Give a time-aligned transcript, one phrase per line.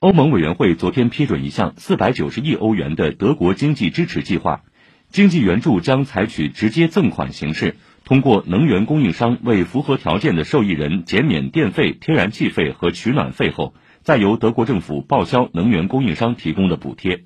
[0.00, 4.62] 欧盟委员会昨天批准一项四百九十亿欧元的德国经济支持计划。
[5.10, 7.74] 经济援助将采取直接赠款形式
[8.04, 17.24] 通过能源供应商为符合条件的受益人减免电费天然气费和取暖费后再由德国政府报销能源供应商提供的补贴。